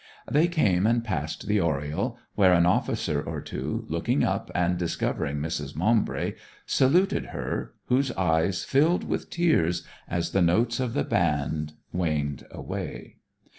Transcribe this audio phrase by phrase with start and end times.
[0.27, 5.37] They came and passed the oriel, where an officer or two, looking up and discovering
[5.37, 5.75] Mrs.
[5.75, 12.47] Maumbry, saluted her, whose eyes filled with tears as the notes of the band waned
[12.49, 13.17] away.